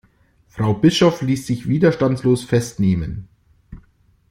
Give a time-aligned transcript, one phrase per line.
[0.47, 3.27] Frau Bischof ließ sich widerstandslos festnehmen.